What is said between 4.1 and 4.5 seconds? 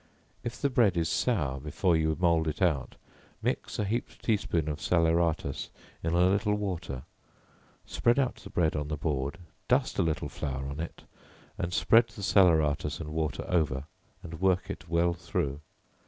tea